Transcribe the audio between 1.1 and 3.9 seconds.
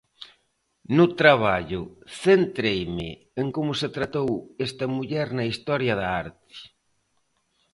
traballo centreime en como se